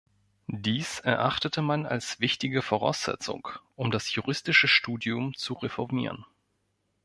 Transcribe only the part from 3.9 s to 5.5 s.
das juristische Studium